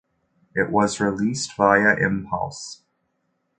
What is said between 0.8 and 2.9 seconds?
released via Impulse!